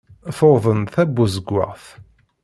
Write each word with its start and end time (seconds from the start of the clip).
Tuḍen 0.37 0.81
tabuzewwaɣt. 0.93 1.85